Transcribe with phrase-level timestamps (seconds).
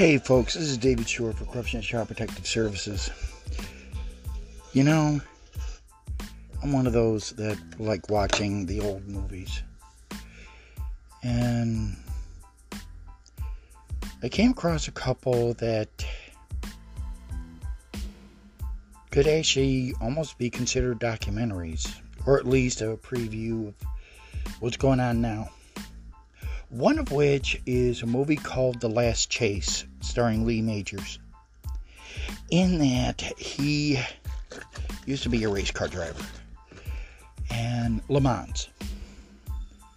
[0.00, 3.10] Hey folks, this is David Shore for Corruption and Child Protective Services.
[4.72, 5.20] You know,
[6.62, 9.62] I'm one of those that like watching the old movies.
[11.22, 11.98] And
[14.22, 15.90] I came across a couple that
[19.10, 21.94] could actually almost be considered documentaries,
[22.24, 23.74] or at least a preview of
[24.60, 25.50] what's going on now.
[26.70, 31.18] One of which is a movie called The Last Chase, starring Lee Majors.
[32.50, 33.98] In that, he
[35.04, 36.24] used to be a race car driver
[37.50, 38.68] and Le Mans.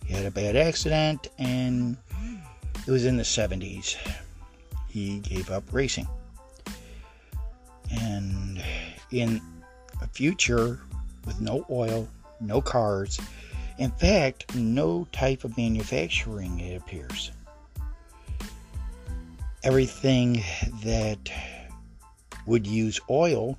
[0.03, 1.95] He had a bad accident and
[2.87, 3.95] it was in the 70s.
[4.89, 6.07] He gave up racing.
[7.91, 8.63] And
[9.11, 9.39] in
[10.01, 10.79] a future
[11.27, 12.07] with no oil,
[12.41, 13.19] no cars,
[13.77, 17.31] in fact, no type of manufacturing, it appears.
[19.63, 20.43] Everything
[20.83, 21.31] that
[22.45, 23.57] would use oil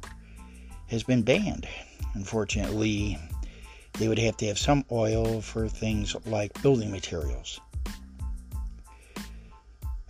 [0.88, 1.66] has been banned.
[2.14, 3.18] Unfortunately,
[3.94, 7.60] they would have to have some oil for things like building materials.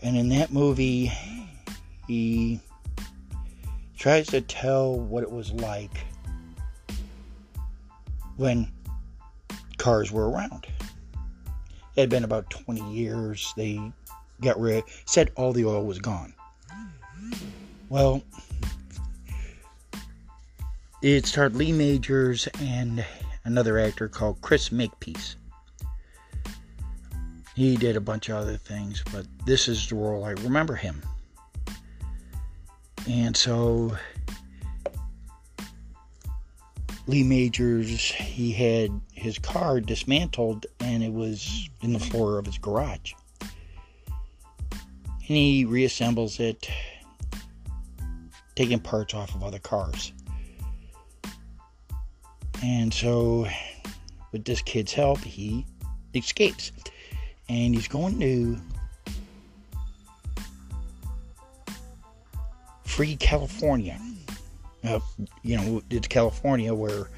[0.02, 1.12] And in that movie,
[2.06, 2.60] he
[3.96, 5.96] tries to tell what it was like
[8.36, 8.70] when
[9.84, 10.66] cars were around.
[11.94, 13.52] It had been about 20 years.
[13.54, 13.78] They
[14.40, 16.32] got rid, said all the oil was gone.
[17.90, 18.22] Well,
[21.02, 23.04] it starred Lee Majors and
[23.44, 25.36] another actor called Chris Makepeace.
[27.54, 31.02] He did a bunch of other things, but this is the role I remember him.
[33.06, 33.94] And so
[37.06, 42.56] Lee Majors, he had his car dismantled and it was in the floor of his
[42.56, 43.12] garage.
[43.40, 46.68] And he reassembles it,
[48.56, 50.12] taking parts off of other cars.
[52.62, 53.46] And so,
[54.32, 55.66] with this kid's help, he
[56.14, 56.72] escapes.
[57.50, 58.58] And he's going to
[62.84, 64.00] free California
[64.84, 65.00] uh,
[65.42, 67.08] you know, it's California where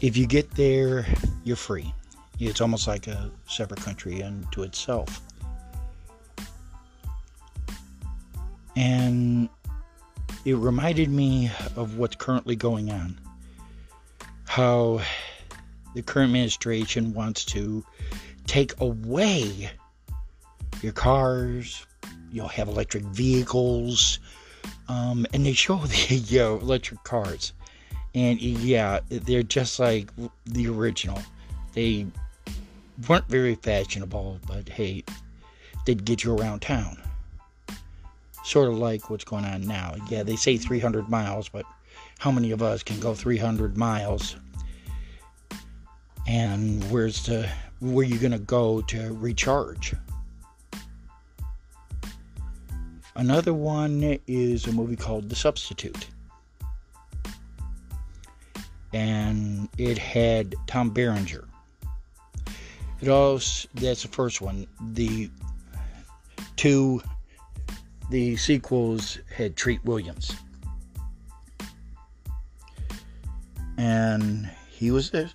[0.00, 1.06] if you get there,
[1.44, 1.92] you're free.
[2.38, 5.20] It's almost like a separate country unto itself.
[8.76, 9.48] And
[10.44, 13.20] it reminded me of what's currently going on.
[14.46, 15.02] How
[15.94, 17.84] the current administration wants to
[18.46, 19.70] take away
[20.82, 21.86] your cars,
[22.32, 24.18] you'll have electric vehicles,
[24.90, 27.52] um, and they show the you know, electric cars,
[28.14, 30.10] and yeah, they're just like
[30.46, 31.20] the original.
[31.74, 32.06] They
[33.08, 35.04] weren't very fashionable, but hey,
[35.86, 36.98] they'd get you around town.
[38.44, 39.94] Sort of like what's going on now.
[40.08, 41.64] Yeah, they say 300 miles, but
[42.18, 44.34] how many of us can go 300 miles?
[46.26, 47.48] And where's the
[47.80, 49.94] where you gonna go to recharge?
[53.20, 56.06] Another one is a movie called The Substitute.
[58.94, 61.46] And it had Tom Berenger.
[63.02, 64.66] It also that's the first one.
[64.92, 65.30] The
[66.56, 67.02] two
[68.08, 70.32] the sequels had Treat Williams.
[73.76, 75.30] And he was a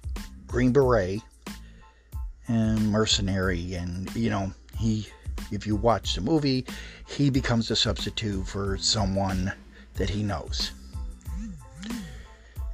[0.47, 1.21] Green Beret
[2.47, 5.07] and mercenary and you know, he
[5.51, 6.65] if you watch the movie,
[7.07, 9.51] he becomes a substitute for someone
[9.95, 10.71] that he knows.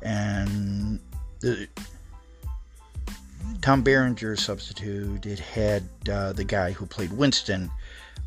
[0.02, 1.00] And
[1.40, 1.68] the,
[3.62, 7.70] Tom Berenger's substitute, it had uh, the guy who played Winston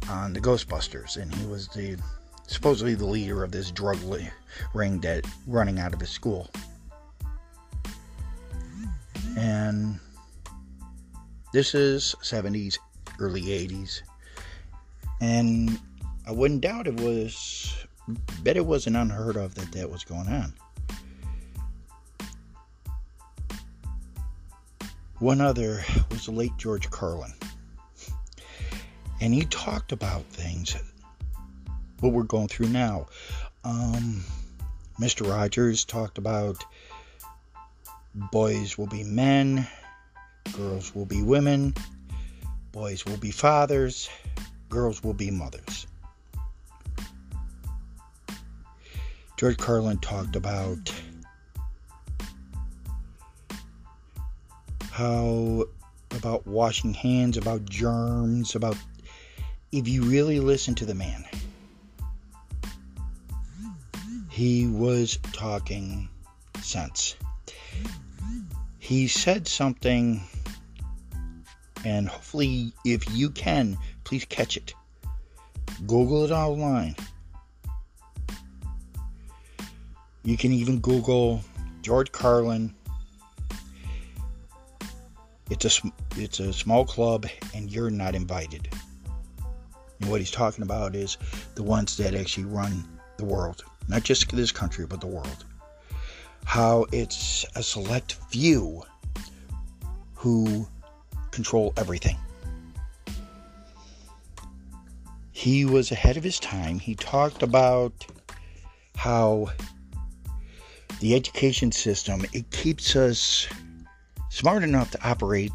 [0.09, 1.99] on the Ghostbusters, and he was the
[2.47, 3.99] supposedly the leader of this drug
[4.75, 6.51] ring that running out of his school.
[9.37, 9.99] And
[11.53, 12.79] this is 70s,
[13.19, 14.03] early 80s.
[15.25, 15.81] And
[16.27, 17.75] I wouldn't doubt it was,
[18.43, 20.53] bet it wasn't unheard of that that was going on.
[25.21, 27.33] One other was the late George Carlin.
[29.23, 30.77] And he talked about things,
[32.01, 33.07] what we're going through now.
[33.65, 34.23] Um,
[35.01, 35.27] Mr.
[35.27, 36.63] Rogers talked about
[38.31, 39.67] boys will be men,
[40.53, 41.73] girls will be women,
[42.73, 44.11] boys will be fathers,
[44.75, 45.87] girls will be mothers.
[49.37, 50.93] George Carlin talked about
[54.91, 55.65] how
[56.11, 58.77] about washing hands, about germs, about
[59.71, 61.25] if you really listen to the man,
[64.29, 66.09] he was talking
[66.63, 67.15] sense.
[68.81, 70.21] He said something,
[71.85, 74.75] and hopefully, if you can, please catch it.
[75.87, 76.95] Google it online.
[80.23, 81.43] You can even Google
[81.83, 82.75] George Carlin.
[85.51, 88.69] It's a it's a small club, and you're not invited.
[90.01, 91.19] And what he's talking about is
[91.55, 92.85] the ones that actually run
[93.19, 95.45] the world, not just this country, but the world.
[96.45, 98.83] How it's a select few
[100.15, 100.67] who
[101.31, 102.17] control everything.
[105.45, 106.79] He was ahead of his time.
[106.79, 108.07] He talked about
[108.97, 109.51] how
[111.01, 113.47] the education system it keeps us
[114.31, 115.53] smart enough to operate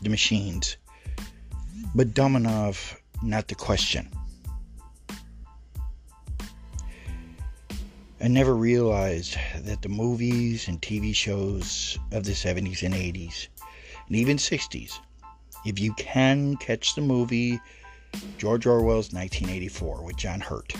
[0.00, 0.78] the machines,
[1.94, 4.08] but dumb enough not to question.
[8.22, 13.48] I never realized that the movies and TV shows of the 70s and 80s,
[14.06, 14.92] and even 60s,
[15.66, 17.60] if you can catch the movie
[18.38, 20.72] George Orwell's 1984 with John Hurt,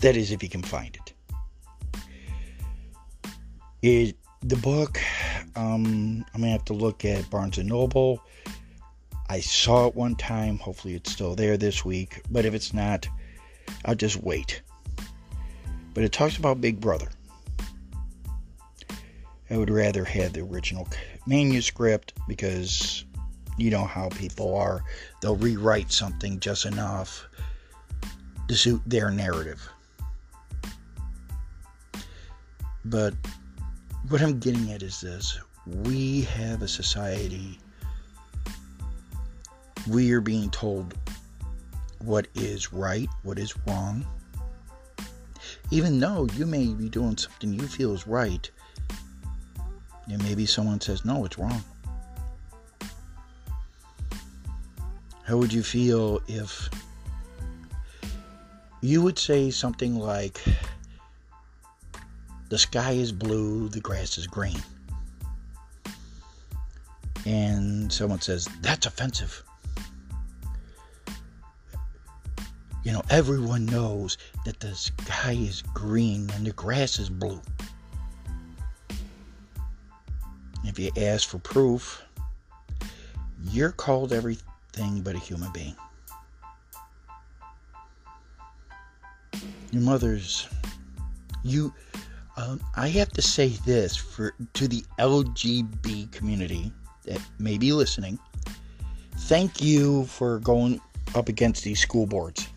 [0.00, 1.12] that is, if you can find it.
[3.82, 5.00] It the book,
[5.56, 8.22] um, I'm gonna have to look at Barnes and Noble
[9.30, 10.58] I saw it one time.
[10.58, 12.22] Hopefully, it's still there this week.
[12.30, 13.06] But if it's not,
[13.84, 14.62] I'll just wait.
[15.92, 17.08] But it talks about Big Brother.
[19.50, 20.88] I would rather have the original
[21.26, 23.04] manuscript because
[23.58, 24.82] you know how people are.
[25.20, 27.26] They'll rewrite something just enough
[28.48, 29.68] to suit their narrative.
[32.84, 33.14] But
[34.08, 37.58] what I'm getting at is this we have a society
[39.88, 40.94] we are being told
[42.00, 44.06] what is right, what is wrong.
[45.70, 48.50] Even though you may be doing something you feel is right,
[50.10, 51.62] and maybe someone says, no, it's wrong.
[55.28, 56.70] How would you feel if
[58.80, 60.42] you would say something like,
[62.48, 64.56] the sky is blue, the grass is green?
[67.26, 69.44] And someone says, that's offensive.
[72.82, 74.16] You know, everyone knows
[74.46, 77.42] that the sky is green and the grass is blue.
[80.64, 82.02] If you ask for proof,
[83.42, 84.14] you're called
[84.74, 85.76] everything but a human being.
[89.70, 90.48] Your mother's,
[91.42, 91.72] you,
[92.36, 96.72] um, I have to say this for to the LGB community
[97.04, 98.18] that may be listening.
[99.16, 100.80] Thank you for going
[101.14, 102.48] up against these school boards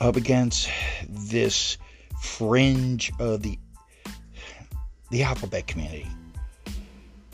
[0.00, 0.68] up against
[1.08, 1.78] this
[2.20, 3.58] fringe of the
[5.10, 6.08] the alphabet community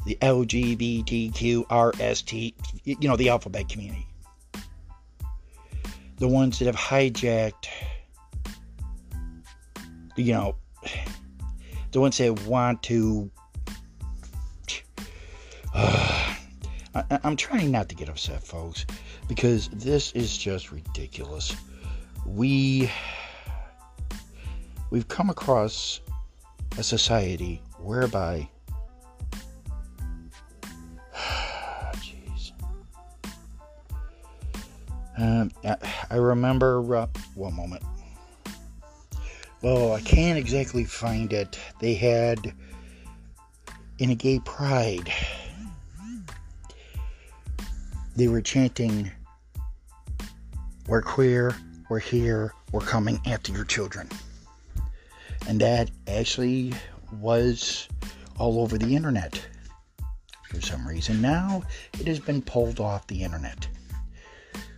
[0.06, 1.52] the lgbtqrst
[2.84, 4.06] you know the alphabet community.
[6.18, 7.66] The ones that have hijacked
[10.16, 10.56] you know
[11.92, 13.30] the ones that want to
[15.72, 16.34] uh,
[16.94, 18.84] I, i'm trying not to get upset folks
[19.30, 21.54] because this is just ridiculous.
[22.26, 22.90] We
[24.90, 26.00] we've come across
[26.76, 28.48] a society whereby
[36.30, 37.82] remember uh, one moment
[39.62, 42.54] well i can't exactly find it they had
[43.98, 45.12] in a gay pride
[48.16, 49.10] they were chanting
[50.88, 51.54] we're queer
[51.90, 54.08] we're here, we're coming after your children.
[55.48, 56.72] And that actually
[57.20, 57.88] was
[58.38, 59.44] all over the internet
[60.48, 61.20] for some reason.
[61.20, 61.64] Now
[61.98, 63.66] it has been pulled off the internet.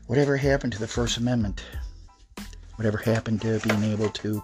[0.06, 1.64] Whatever happened to the First Amendment?
[2.76, 4.42] Whatever happened to being able to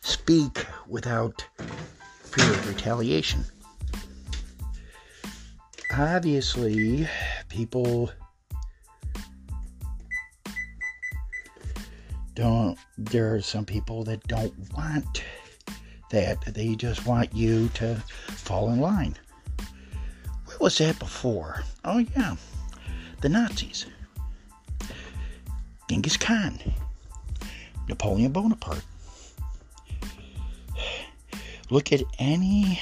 [0.00, 1.46] speak without
[2.22, 3.44] fear of retaliation?
[5.96, 7.08] Obviously,
[7.48, 8.10] people
[12.34, 15.22] don't there are some people that don't want
[16.10, 16.42] that.
[16.54, 17.96] They just want you to
[18.28, 19.16] fall in line.
[20.44, 21.62] Where was that before?
[21.84, 22.36] Oh yeah.
[23.20, 23.86] The nazis
[25.88, 26.58] genghis khan.
[27.88, 28.84] Napoleon bonaparte.
[31.70, 32.80] Look at any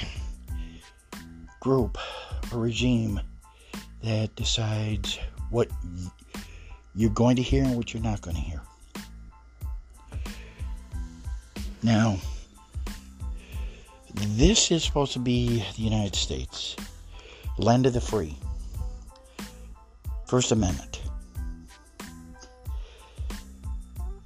[1.59, 1.97] group
[2.51, 3.19] or regime
[4.03, 5.17] that decides
[5.49, 5.69] what
[6.95, 8.61] you're going to hear and what you're not going to hear.
[11.81, 12.17] Now,
[14.13, 16.75] this is supposed to be the United States,
[17.57, 18.37] land of the free,
[20.27, 21.01] First Amendment.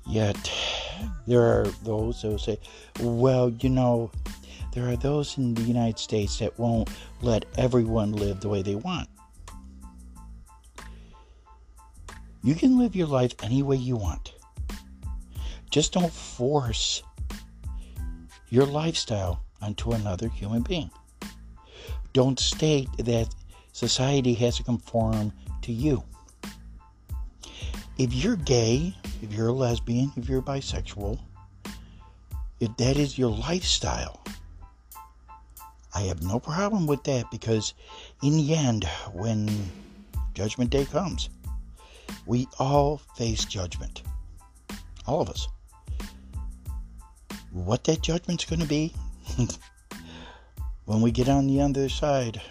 [0.10, 0.52] Yet,
[1.28, 2.60] there are those that will say,
[3.00, 4.10] well, you know,
[4.74, 6.90] there are those in the United States that won't
[7.22, 9.08] let everyone live the way they want.
[12.44, 14.34] You can live your life any way you want.
[15.70, 17.04] Just don't force
[18.50, 20.90] your lifestyle onto another human being.
[22.14, 23.30] Don't state that
[23.74, 26.04] society has to conform to you.
[28.00, 31.20] If you're gay, if you're a lesbian, if you're bisexual,
[32.60, 34.22] if that is your lifestyle,
[35.94, 37.74] I have no problem with that because
[38.22, 39.50] in the end, when
[40.34, 41.30] Judgment Day comes,
[42.26, 44.04] we all face judgment.
[45.06, 45.48] All of us.
[47.52, 48.94] What that judgment's going to be
[50.86, 52.42] when we get on the other side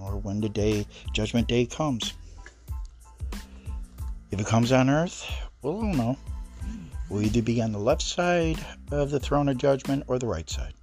[0.00, 2.12] or when the day judgment day comes.
[4.30, 5.26] If it comes on earth,
[5.62, 6.16] we'll know.
[7.08, 8.58] We'll either be on the left side
[8.90, 10.74] of the throne of judgment or the right side.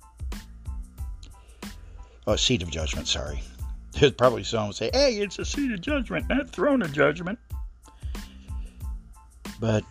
[2.28, 3.42] Oh, seat of judgment, sorry.
[3.92, 7.40] There's probably someone say, hey, it's a seat of judgment, not throne of judgment.
[9.60, 9.84] But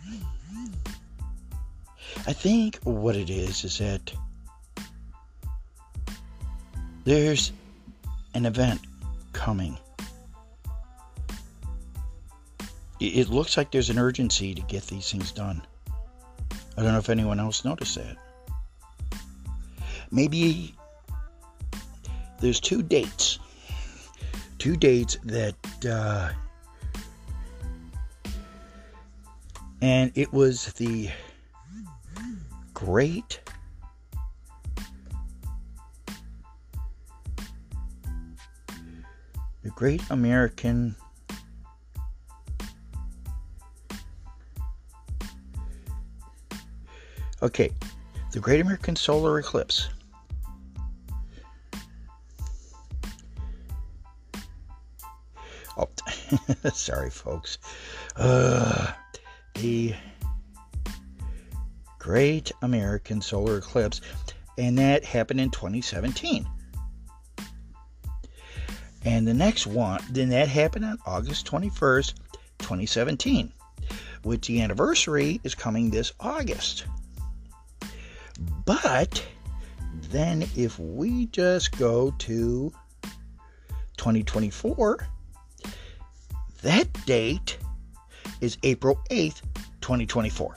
[2.27, 4.13] I think what it is is that
[7.03, 7.51] there's
[8.33, 8.81] an event
[9.31, 9.77] coming.
[12.99, 15.61] It looks like there's an urgency to get these things done.
[16.77, 18.17] I don't know if anyone else noticed that.
[20.11, 20.75] Maybe
[22.39, 23.39] there's two dates.
[24.59, 25.55] Two dates that,
[25.87, 26.31] uh,
[29.81, 31.09] and it was the
[32.73, 33.39] Great
[39.63, 40.95] the Great American
[47.45, 47.69] Okay,
[48.31, 49.89] the Great American Solar Eclipse.
[55.77, 55.87] Oh,
[56.73, 57.59] sorry, folks.
[58.15, 58.91] Uh,
[59.53, 59.93] the
[61.99, 64.01] Great American Solar Eclipse,
[64.57, 66.47] and that happened in 2017.
[69.03, 72.15] And the next one, then that happened on August 21st,
[72.57, 73.53] 2017,
[74.23, 76.85] which the anniversary is coming this August.
[78.65, 79.25] But
[80.09, 82.73] then if we just go to
[83.97, 85.07] 2024,
[86.61, 87.57] that date
[88.41, 89.41] is April 8th,
[89.81, 90.55] 2024.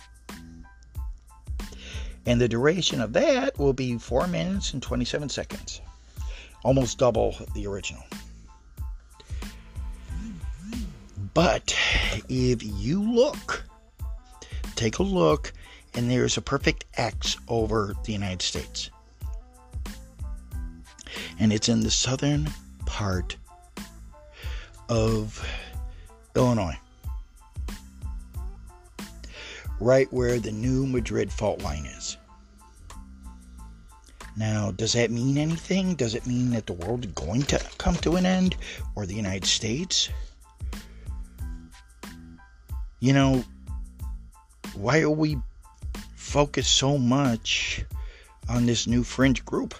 [2.26, 5.80] And the duration of that will be 4 minutes and 27 seconds,
[6.62, 8.02] almost double the original.
[11.34, 11.74] But
[12.28, 13.64] if you look,
[14.74, 15.52] take a look,
[15.98, 18.90] and there's a perfect X over the United States.
[21.40, 22.48] And it's in the southern
[22.86, 23.36] part
[24.88, 25.44] of
[26.36, 26.78] Illinois.
[29.80, 32.16] Right where the new Madrid fault line is.
[34.36, 35.96] Now, does that mean anything?
[35.96, 38.56] Does it mean that the world is going to come to an end
[38.94, 40.10] or the United States?
[43.00, 43.44] you know,
[44.74, 45.38] why are we
[46.28, 47.84] focused so much
[48.50, 49.74] on this new fringe group?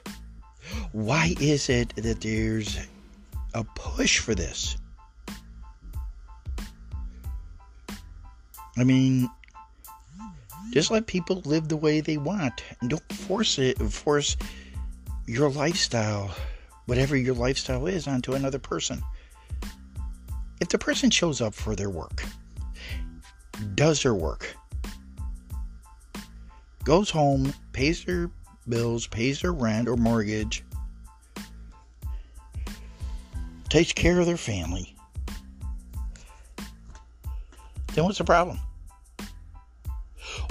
[0.93, 2.79] Why is it that there's
[3.53, 4.79] a push for this?
[8.79, 9.29] I mean,
[10.71, 14.37] just let people live the way they want and don't force it force
[15.27, 16.31] your lifestyle,
[16.87, 19.03] whatever your lifestyle is, onto another person.
[20.61, 22.23] If the person shows up for their work,
[23.75, 24.57] does their work,
[26.89, 28.31] goes home, pays her
[28.67, 30.65] bills, pays their rent or mortgage,
[33.69, 34.97] takes care of their family,
[37.93, 38.59] then what's the problem?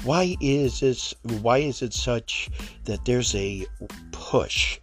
[0.03, 2.51] Why is this why is it such
[2.85, 3.65] that there's a
[4.11, 4.79] push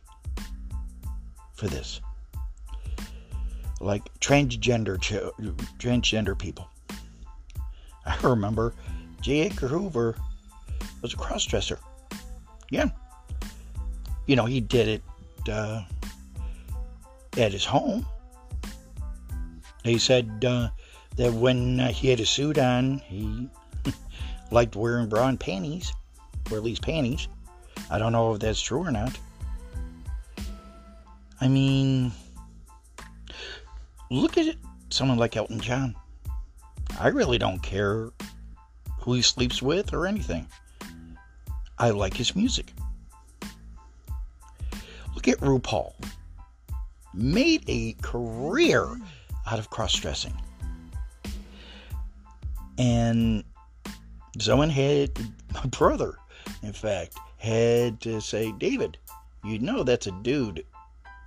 [1.52, 2.00] for this?
[3.80, 4.98] Like transgender
[5.78, 6.68] transgender people.
[8.04, 8.74] I remember
[9.20, 9.42] J.
[9.42, 10.16] Edgar Hoover
[11.04, 11.76] was a crossdresser.
[12.70, 12.86] Yeah.
[14.26, 15.02] You know, he did it
[15.50, 15.82] uh,
[17.36, 18.06] at his home.
[19.84, 20.70] He said uh,
[21.16, 23.50] that when uh, he had a suit on, he
[24.50, 25.92] liked wearing bra and panties,
[26.50, 27.28] or at least panties.
[27.90, 29.18] I don't know if that's true or not.
[31.38, 32.12] I mean,
[34.10, 34.56] look at it,
[34.88, 35.94] someone like Elton John.
[36.98, 38.08] I really don't care
[39.00, 40.48] who he sleeps with or anything.
[41.78, 42.72] I like his music.
[45.14, 45.92] Look at RuPaul.
[47.12, 48.86] Made a career
[49.46, 50.34] out of cross dressing.
[52.78, 53.44] And
[54.38, 55.10] someone had,
[55.54, 56.16] my brother,
[56.62, 58.98] in fact, had to say, David,
[59.44, 60.64] you know that's a dude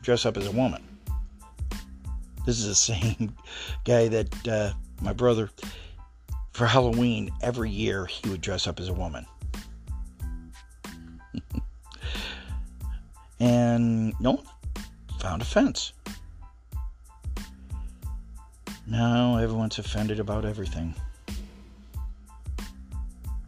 [0.02, 0.84] dress up as a woman.
[2.46, 3.36] This is the same
[3.84, 5.50] guy that uh, my brother,
[6.52, 9.26] for Halloween, every year he would dress up as a woman.
[13.40, 14.46] And no one
[15.20, 15.94] found offense.
[18.86, 20.96] Now everyone's offended about everything.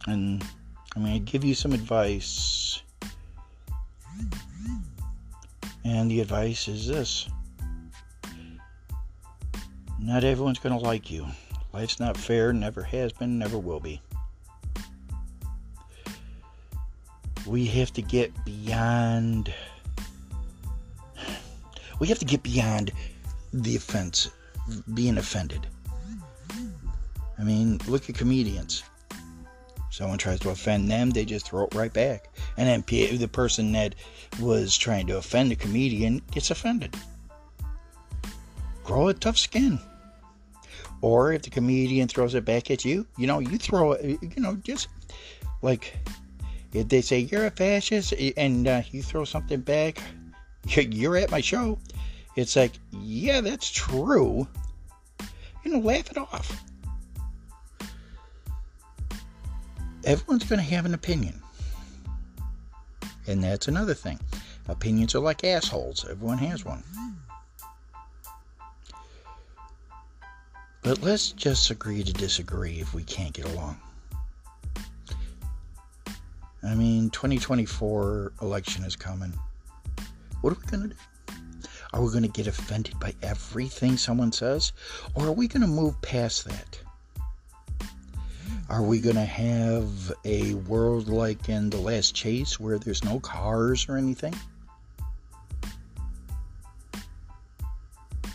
[0.05, 0.43] And
[0.95, 2.81] I'm going to give you some advice.
[5.85, 7.29] And the advice is this
[9.97, 11.25] Not everyone's going to like you.
[11.71, 14.01] Life's not fair, never has been, never will be.
[17.45, 19.53] We have to get beyond.
[21.99, 22.91] We have to get beyond
[23.53, 24.29] the offense,
[24.93, 25.67] being offended.
[27.37, 28.83] I mean, look at comedians
[29.99, 32.29] someone tries to offend them, they just throw it right back.
[32.55, 33.95] And then the person that
[34.39, 36.95] was trying to offend the comedian gets offended.
[38.85, 39.77] Grow a tough skin.
[41.01, 44.41] Or if the comedian throws it back at you, you know, you throw it, you
[44.41, 44.87] know, just
[45.61, 45.97] like
[46.73, 50.01] if they say you're a fascist and uh, you throw something back,
[50.65, 51.79] you're at my show.
[52.35, 54.47] It's like, yeah, that's true.
[55.63, 56.63] You know, laugh it off.
[60.09, 61.39] everyone's going to have an opinion.
[63.27, 64.19] And that's another thing.
[64.67, 66.83] Opinions are like assholes, everyone has one.
[70.81, 73.79] But let's just agree to disagree if we can't get along.
[76.63, 79.33] I mean, 2024 election is coming.
[80.41, 80.95] What are we going to do?
[81.91, 84.73] Are we going to get offended by everything someone says?
[85.15, 86.79] Or are we going to move past that?
[88.69, 93.19] Are we going to have a world like in The Last Chase where there's no
[93.19, 94.35] cars or anything?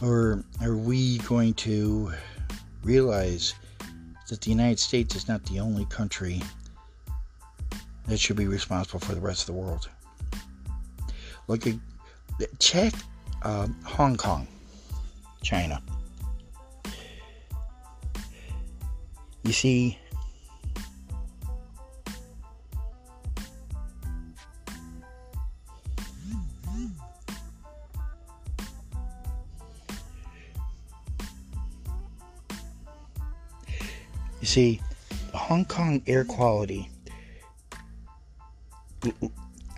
[0.03, 2.13] Or are we going to
[2.83, 3.55] realize
[4.29, 6.43] that the United States is not the only country
[8.09, 9.89] that should be responsible for the rest of the world?
[11.47, 11.75] Look at
[12.59, 12.93] check
[13.43, 14.47] uh, Hong Kong,
[15.43, 15.83] China.
[19.45, 19.99] You see,
[34.41, 34.81] You see,
[35.33, 36.91] Hong Kong air quality.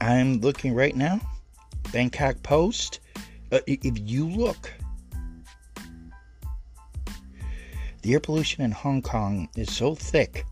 [0.01, 1.21] I'm looking right now.
[1.93, 3.01] Bangkok Post.
[3.53, 4.73] Uh, if you look,
[8.03, 10.45] the air pollution in Hong Kong is so thick.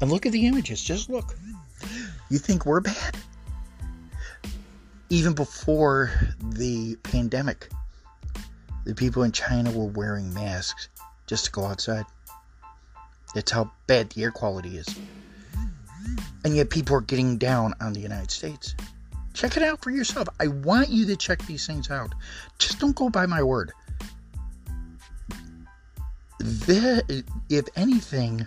[0.00, 0.82] And look at the images.
[0.82, 1.36] Just look.
[2.30, 3.16] You think we're bad?
[5.08, 7.68] Even before the pandemic,
[8.84, 10.88] the people in China were wearing masks
[11.26, 12.04] just to go outside.
[13.34, 14.88] That's how bad the air quality is.
[16.44, 18.74] And yet people are getting down on the United States.
[19.32, 20.28] Check it out for yourself.
[20.38, 22.14] I want you to check these things out.
[22.58, 23.72] Just don't go by my word.
[26.40, 28.46] If anything,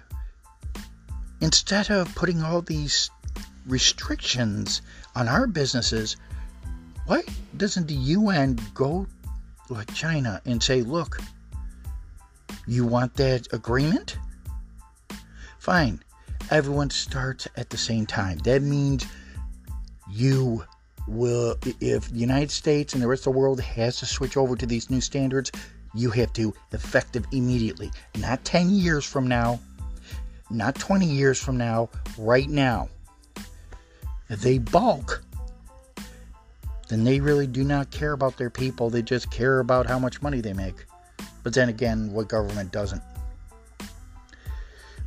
[1.42, 3.10] instead of putting all these
[3.66, 4.82] restrictions
[5.16, 6.18] on our businesses,
[7.06, 7.24] why
[7.58, 9.08] doesn't the UN go
[9.70, 11.20] like China and say, look,
[12.68, 14.18] you want that agreement?
[15.60, 16.02] Fine.
[16.52, 18.38] Everyone starts at the same time.
[18.40, 19.06] That means
[20.10, 20.66] you
[21.08, 24.56] will, if the United States and the rest of the world has to switch over
[24.56, 25.52] to these new standards,
[25.94, 27.92] you have to effective immediately.
[28.18, 29.60] Not 10 years from now,
[30.50, 32.90] not 20 years from now, right now.
[34.30, 35.24] If they balk,
[36.90, 38.90] then they really do not care about their people.
[38.90, 40.86] They just care about how much money they make.
[41.44, 43.02] But then again, what government doesn't?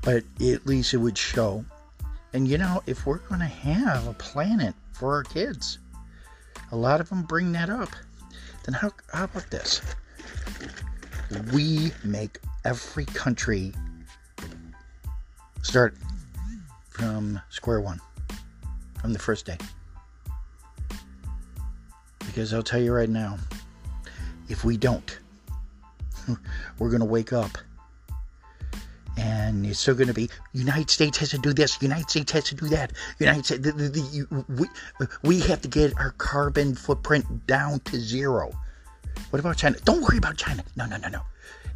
[0.06, 1.64] but at least it would show.
[2.32, 5.80] And you know, if we're going to have a planet for our kids,
[6.72, 7.90] a lot of them bring that up.
[8.64, 9.80] Then how, how about this?
[11.52, 13.72] We make every country
[15.62, 15.96] start
[16.88, 18.00] from square one.
[19.00, 19.58] from the first day.
[22.20, 23.38] Because I'll tell you right now,
[24.48, 25.18] if we don't,
[26.78, 27.58] we're going to wake up
[29.16, 32.44] and it's still going to be United States has to do this, United States has
[32.44, 33.62] to do that, United States.
[33.62, 38.52] The, the, the, we, we have to get our carbon footprint down to zero.
[39.30, 39.76] What about China?
[39.84, 40.62] Don't worry about China.
[40.76, 41.20] No, no, no, no.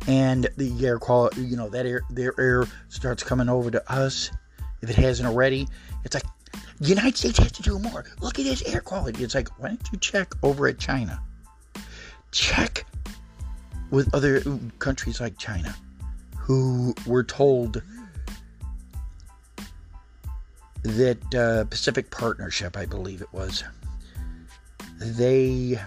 [0.06, 4.30] And the air quality, you know, that air, their air starts coming over to us.
[4.82, 5.68] If it hasn't already,
[6.04, 6.24] it's like
[6.80, 8.04] United States has to do more.
[8.20, 9.22] Look at this air quality.
[9.22, 11.20] It's like, why don't you check over at China?
[12.32, 12.86] Check
[13.90, 14.42] with other
[14.78, 15.74] countries like China
[16.50, 17.80] who were told
[20.82, 23.62] that uh, Pacific Partnership, I believe it was,
[24.98, 25.78] they,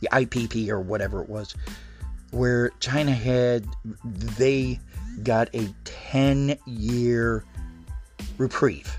[0.00, 1.54] the IPP or whatever it was,
[2.32, 3.68] where China had,
[4.04, 4.80] they
[5.22, 7.44] got a 10 year
[8.38, 8.98] reprieve.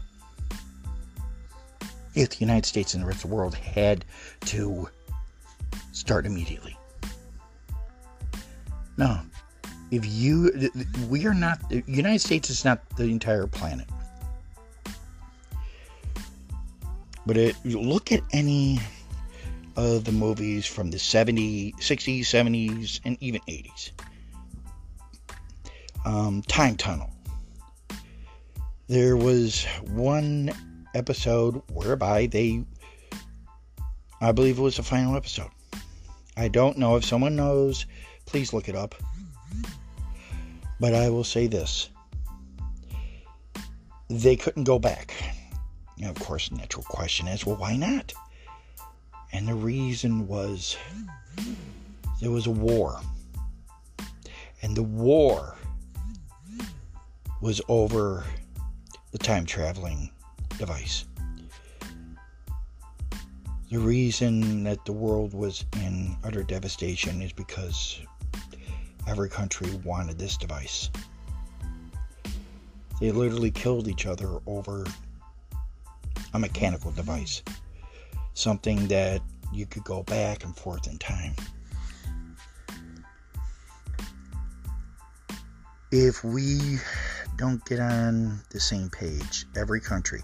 [2.16, 4.06] If the United States and the rest of the world had
[4.46, 4.88] to
[5.92, 6.78] start immediately.
[8.96, 9.20] No.
[9.92, 10.70] If you,
[11.10, 13.88] we are not, the United States is not the entire planet.
[17.26, 18.80] But it, look at any
[19.76, 23.92] of the movies from the 70s, 60s, 70s, and even 80s.
[26.06, 27.10] Um, Time Tunnel.
[28.88, 30.52] There was one
[30.96, 32.64] episode whereby they,
[34.22, 35.52] I believe it was the final episode.
[36.38, 37.86] I don't know if someone knows
[38.28, 38.94] Please look it up.
[40.80, 41.90] But I will say this
[44.10, 45.14] they couldn't go back.
[45.98, 48.14] Now, of course, the natural question is well, why not?
[49.34, 50.78] And the reason was
[52.22, 53.00] there was a war.
[54.62, 55.56] And the war
[57.42, 58.24] was over
[59.12, 60.10] the time traveling
[60.58, 61.06] device.
[63.70, 68.00] The reason that the world was in utter devastation is because
[69.08, 70.90] every country wanted this device.
[73.00, 74.86] They literally killed each other over
[76.34, 77.42] a mechanical device,
[78.34, 79.22] something that
[79.54, 81.34] you could go back and forth in time.
[85.92, 86.80] If we
[87.38, 90.22] don't get on the same page, every country,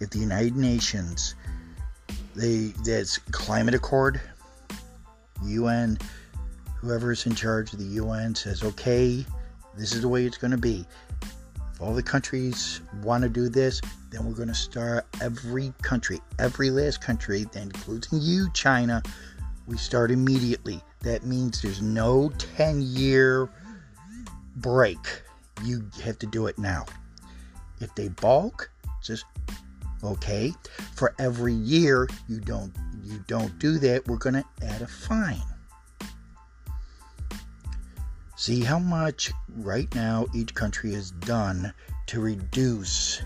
[0.00, 1.34] if the United Nations,
[2.34, 4.20] they that's climate accord,
[5.44, 5.96] UN
[6.84, 9.24] whoever's in charge of the UN says, okay,
[9.76, 10.84] this is the way it's going to be.
[11.72, 16.20] If all the countries want to do this, then we're going to start every country,
[16.38, 19.02] every last country, including you, China,
[19.66, 20.80] we start immediately.
[21.00, 23.48] That means there's no 10 year
[24.56, 25.22] break.
[25.64, 26.84] You have to do it now.
[27.80, 28.70] If they balk,
[29.02, 29.24] just
[30.02, 30.52] okay.
[30.94, 35.42] For every year you don't you don't do that, we're going to add a fine.
[38.36, 41.72] See how much right now each country has done
[42.06, 43.22] to reduce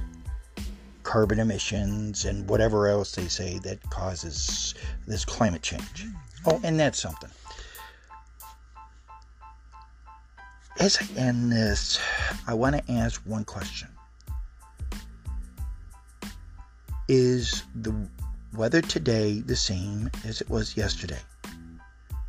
[1.03, 4.75] carbon emissions and whatever else they say that causes
[5.07, 6.07] this climate change.
[6.45, 7.31] Oh, and that's something.
[10.79, 11.99] As I end this,
[12.47, 13.89] I want to ask one question
[17.09, 17.95] Is the
[18.55, 21.21] weather today the same as it was yesterday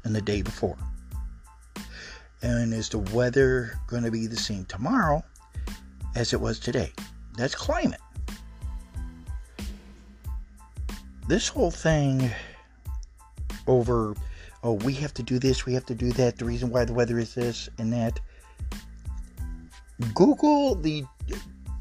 [0.06, 0.78] and the day before?
[2.42, 5.24] And is the weather going to be the same tomorrow
[6.16, 6.92] as it was today?
[7.38, 8.00] That's climate.
[11.28, 12.32] This whole thing
[13.68, 14.16] over,
[14.64, 16.94] oh, we have to do this, we have to do that, the reason why the
[16.94, 18.20] weather is this and that.
[20.14, 21.04] Google the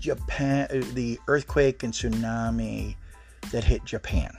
[0.00, 2.96] Japan, the earthquake and tsunami
[3.52, 4.36] that hit Japan.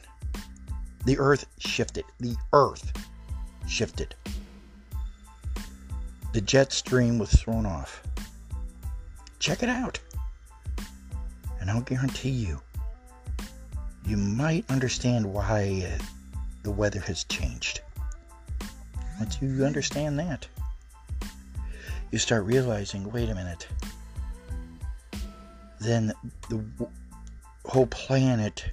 [1.05, 2.05] The earth shifted.
[2.19, 2.91] The earth
[3.67, 4.15] shifted
[6.31, 8.03] the jet stream was thrown off.
[9.39, 9.99] Check it out.
[11.59, 12.61] And I'll guarantee you,
[14.05, 16.03] you might understand why uh,
[16.63, 17.81] the weather has changed.
[19.19, 20.47] Once you understand that,
[22.11, 23.67] you start realizing wait a minute,
[25.79, 26.13] then
[26.49, 26.63] the
[27.65, 28.71] whole planet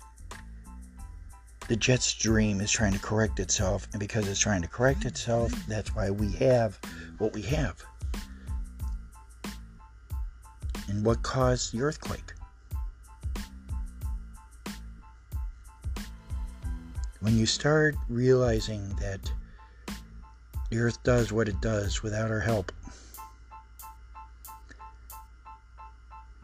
[1.68, 5.52] the jet stream is trying to correct itself, and because it's trying to correct itself,
[5.66, 6.78] that's why we have
[7.18, 7.82] what we have.
[10.88, 12.32] And what caused the earthquake?
[17.20, 19.30] When you start realizing that
[20.70, 22.70] the earth does what it does without our help,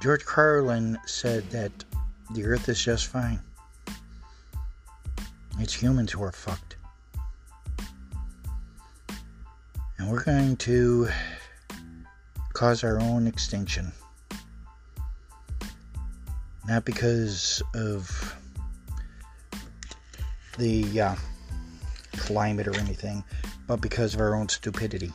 [0.01, 1.71] George Carlin said that
[2.35, 3.39] the earth is just fine.
[5.61, 6.77] It's humans who are fucked.
[10.03, 11.09] And we're going to
[12.55, 13.93] cause our own extinction.
[16.67, 18.37] Not because of
[20.59, 21.15] the uh,
[22.17, 23.23] climate or anything,
[23.69, 25.12] but because of our own stupidity.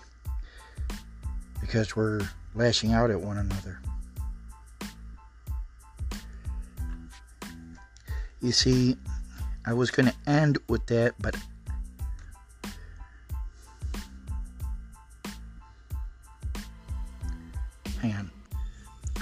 [1.60, 2.22] Because we're
[2.56, 3.82] lashing out at one another.
[8.42, 8.96] You see,
[9.66, 11.36] I was going to end with that, but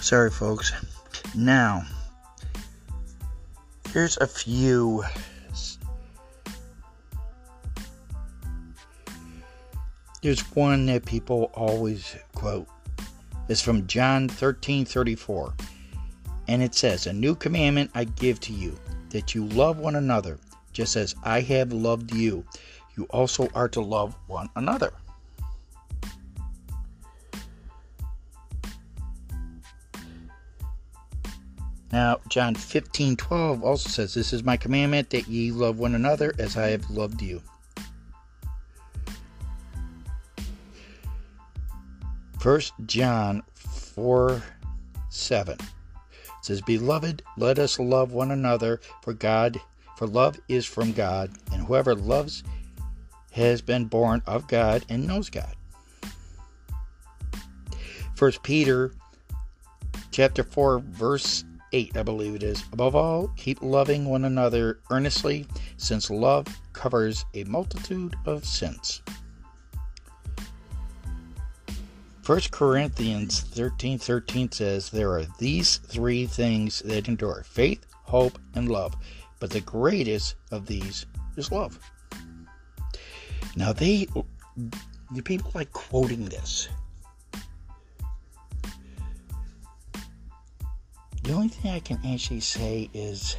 [0.06, 0.72] Sorry, folks.
[1.34, 1.84] Now,
[3.92, 5.04] here's a few.
[10.22, 12.68] There's one that people always quote.
[13.50, 15.56] It's from John 13 34.
[16.50, 18.78] And it says, A new commandment I give to you,
[19.10, 20.38] that you love one another,
[20.72, 22.46] just as I have loved you.
[22.96, 24.94] You also are to love one another.
[31.96, 36.34] Now, John 15 12 also says, This is my commandment that ye love one another
[36.38, 37.42] as I have loved you.
[42.38, 44.44] First John 4
[45.08, 45.58] 7
[46.42, 49.58] says, Beloved, let us love one another, for God,
[49.96, 52.44] for love is from God, and whoever loves
[53.32, 55.56] has been born of God and knows God.
[58.16, 58.92] First Peter
[60.12, 62.64] chapter 4 verse 8 I believe it is.
[62.72, 69.02] Above all, keep loving one another earnestly, since love covers a multitude of sins.
[72.26, 78.70] 1 Corinthians 13 13 says, There are these three things that endure faith, hope, and
[78.70, 78.96] love.
[79.42, 81.78] But the greatest of these is love.
[83.58, 84.08] Now, they,
[85.12, 86.70] the people like quoting this.
[91.26, 93.36] The only thing I can actually say is,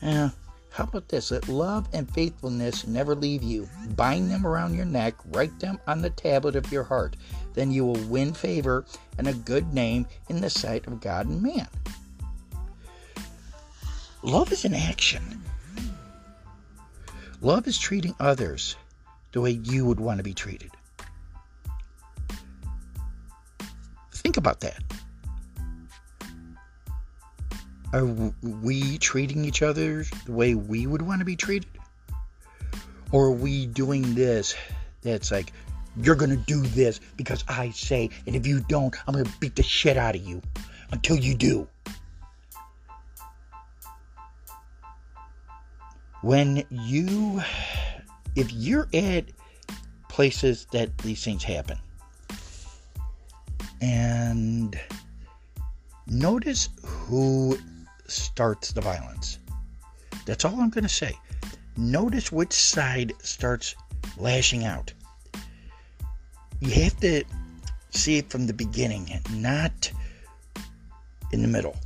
[0.00, 0.30] yeah,
[0.70, 1.30] how about this?
[1.30, 3.68] Let love and faithfulness never leave you.
[3.96, 7.16] Bind them around your neck, write them on the tablet of your heart.
[7.52, 8.86] Then you will win favor
[9.18, 11.68] and a good name in the sight of God and man.
[14.22, 15.42] Love is an action.
[17.42, 18.76] Love is treating others
[19.32, 20.70] the way you would want to be treated.
[24.30, 24.80] Think about that.
[27.92, 31.68] Are we treating each other the way we would want to be treated?
[33.10, 34.54] Or are we doing this
[35.02, 35.52] that's like,
[35.96, 39.38] you're going to do this because I say, and if you don't, I'm going to
[39.40, 40.40] beat the shit out of you
[40.92, 41.66] until you do?
[46.22, 47.42] When you,
[48.36, 49.24] if you're at
[50.08, 51.80] places that these things happen,
[53.80, 54.78] and
[56.06, 57.58] notice who
[58.06, 59.38] starts the violence.
[60.26, 61.16] That's all I'm going to say.
[61.76, 63.74] Notice which side starts
[64.18, 64.92] lashing out.
[66.60, 67.24] You have to
[67.90, 69.90] see it from the beginning, not
[71.32, 71.76] in the middle.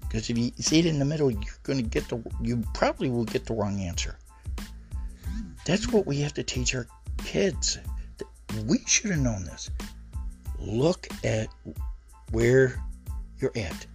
[0.00, 3.08] Because if you see it in the middle, you're going to get the you probably
[3.10, 4.18] will get the wrong answer.
[5.64, 6.86] That's what we have to teach our
[7.18, 7.78] kids.
[8.66, 9.70] We should have known this.
[10.60, 11.48] Look at
[12.30, 12.80] where
[13.38, 13.86] you're at.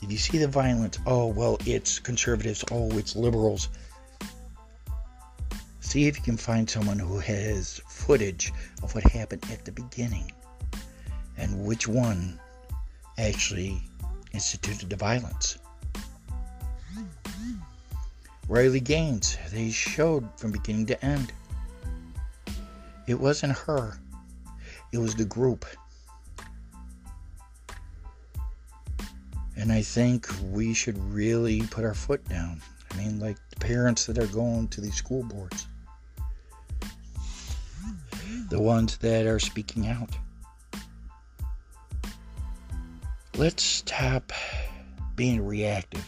[0.00, 3.68] If you see the violence, oh, well, it's conservatives, oh, it's liberals.
[5.80, 10.30] See if you can find someone who has footage of what happened at the beginning
[11.36, 12.38] and which one
[13.16, 13.80] actually
[14.32, 15.58] instituted the violence.
[18.48, 21.32] Riley Gaines, they showed from beginning to end.
[23.06, 23.98] It wasn't her,
[24.92, 25.64] it was the group.
[29.56, 32.60] And I think we should really put our foot down.
[32.90, 35.66] I mean, like the parents that are going to these school boards,
[38.48, 40.10] the ones that are speaking out.
[43.36, 44.32] Let's stop
[45.16, 46.06] being reactive.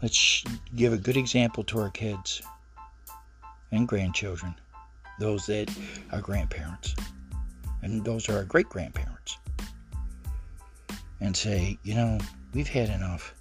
[0.00, 0.44] Let's
[0.76, 2.40] give a good example to our kids
[3.72, 4.54] and grandchildren,
[5.18, 5.70] those that
[6.12, 6.94] are grandparents,
[7.82, 9.38] and those are our great grandparents
[11.20, 12.18] and say, you know,
[12.54, 13.34] we've had enough.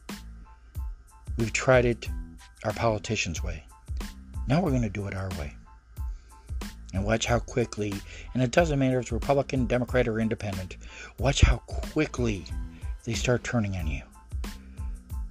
[1.37, 2.09] We've tried it
[2.63, 3.63] our politicians' way.
[4.47, 5.53] Now we're going to do it our way.
[6.93, 7.93] And watch how quickly,
[8.33, 10.77] and it doesn't matter if it's Republican, Democrat, or Independent,
[11.19, 12.45] watch how quickly
[13.03, 14.01] they start turning on you.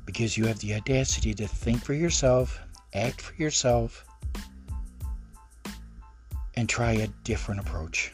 [0.04, 2.60] Because you have the audacity to think for yourself,
[2.94, 4.04] act for yourself,
[6.56, 8.12] and try a different approach.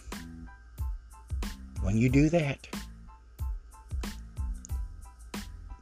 [1.82, 2.66] When you do that,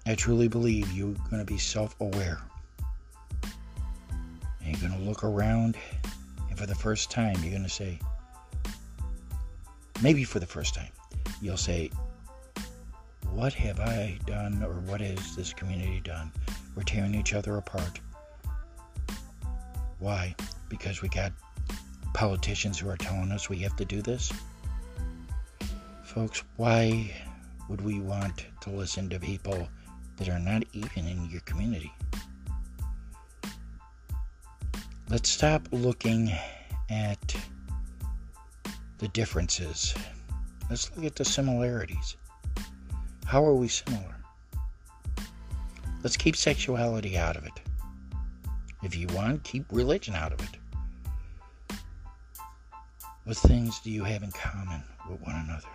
[0.06, 2.40] I truly believe you're going to be self aware.
[4.62, 5.76] And you're going to look around,
[6.48, 7.98] and for the first time, you're going to say,
[10.02, 10.90] maybe for the first time,
[11.40, 11.90] you'll say,
[13.30, 16.32] What have I done, or what has this community done?
[16.74, 18.00] We're tearing each other apart.
[19.98, 20.34] Why?
[20.68, 21.32] Because we got
[22.12, 24.32] politicians who are telling us we have to do this?
[26.02, 27.12] Folks, why
[27.68, 29.68] would we want to listen to people
[30.20, 31.90] that are not even in your community.
[35.08, 36.30] Let's stop looking
[36.90, 37.36] at
[38.98, 39.94] the differences.
[40.68, 42.18] Let's look at the similarities.
[43.24, 44.16] How are we similar?
[46.02, 47.58] Let's keep sexuality out of it.
[48.82, 50.59] If you want, keep religion out of it.
[53.30, 55.68] What things do you have in common with one another?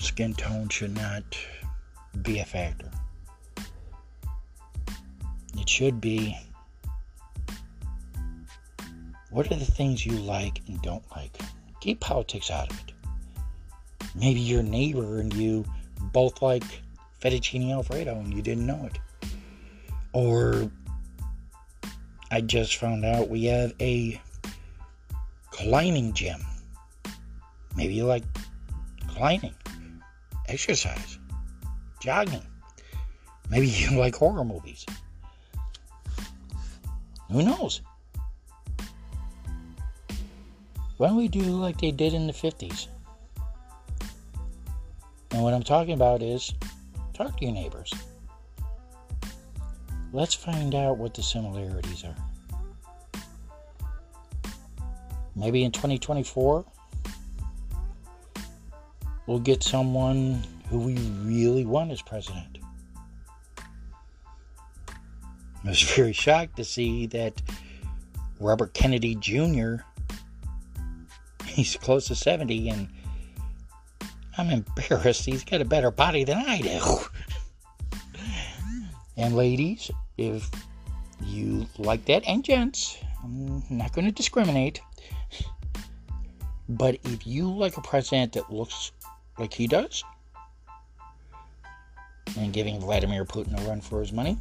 [0.00, 1.22] skin tone should not
[2.22, 2.90] be a factor.
[5.56, 6.36] It should be
[9.30, 11.38] what are the things you like and don't like?
[11.80, 12.92] Keep politics out of it.
[14.16, 15.64] Maybe your neighbor and you
[16.12, 16.64] both like
[17.22, 18.98] fettuccine alfredo and you didn't know it.
[20.12, 20.68] Or
[22.32, 24.20] I just found out we have a
[25.54, 26.40] climbing gym.
[27.76, 28.24] Maybe you like
[29.06, 29.54] climbing
[30.48, 31.18] exercise,
[32.00, 32.42] jogging.
[33.48, 34.84] Maybe you like horror movies.
[37.30, 37.82] Who knows?
[40.96, 42.88] Why don't we do like they did in the 50s?
[45.30, 46.52] And what I'm talking about is
[47.12, 47.92] talk to your neighbors.
[50.12, 52.16] Let's find out what the similarities are.
[55.36, 56.64] Maybe in 2024,
[59.26, 62.58] we'll get someone who we really want as president.
[63.58, 67.40] I was very shocked to see that
[68.38, 69.76] Robert Kennedy Jr.
[71.46, 72.88] He's close to 70 and
[74.36, 75.24] I'm embarrassed.
[75.24, 77.98] He's got a better body than I do.
[79.16, 80.50] and ladies, if
[81.22, 84.80] you like that, and gents, I'm not going to discriminate.
[86.68, 88.92] But if you like a president that looks
[89.38, 90.04] like he does,
[92.38, 94.38] and giving Vladimir Putin a run for his money,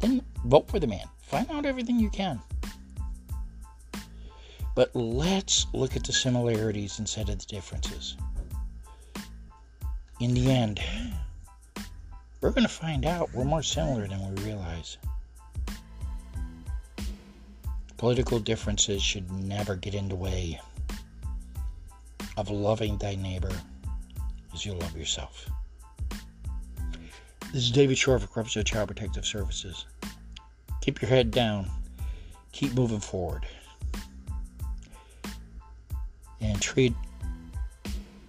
[0.00, 1.06] then vote for the man.
[1.22, 2.40] Find out everything you can.
[4.74, 8.16] But let's look at the similarities instead of the differences.
[10.20, 10.80] In the end,
[12.40, 14.98] we're going to find out we're more similar than we realize.
[17.98, 20.60] Political differences should never get in the way
[22.36, 23.50] of loving thy neighbor
[24.54, 25.50] as you love yourself.
[27.52, 29.84] This is David Shore for Crepusco Child Protective Services.
[30.80, 31.68] Keep your head down.
[32.52, 33.44] Keep moving forward.
[36.40, 36.94] And treat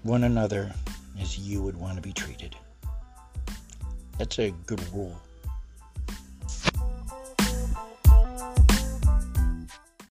[0.01, 0.73] one another
[1.21, 2.55] as you would want to be treated.
[4.17, 5.21] That's a good rule.